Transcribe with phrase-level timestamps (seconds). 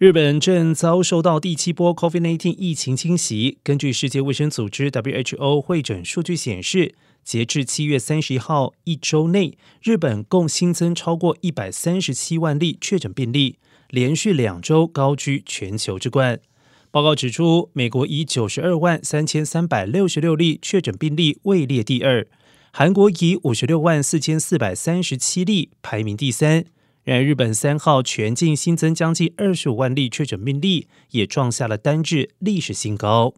[0.00, 3.58] 日本正遭受到第七波 COVID-19 疫情侵袭。
[3.62, 13.58] 根据世界卫生组织 （WHO） 会诊数据显示，截至七月三十一号一周内，日本共新增超过一百三十七万例确诊病例，
[13.90, 16.40] 连续两周高居全球之冠。
[16.90, 22.26] 报告指出，美国以九十二万三千三百六十六例确诊病例位列第二，
[22.72, 26.64] 韩国以五十六万四千四百三十七例排名第三。
[27.02, 33.34] 然而，日本三号全境新增将近二十五万例确诊病例，也创下了单日历史新高。